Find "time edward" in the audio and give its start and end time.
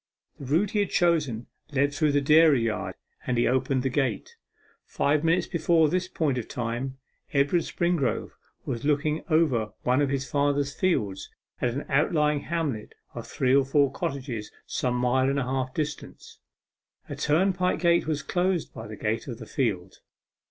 6.47-7.61